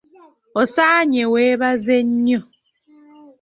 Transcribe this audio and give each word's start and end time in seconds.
Osaanye 0.61 1.23
weebaze 1.33 1.97
nnyo 2.09 2.39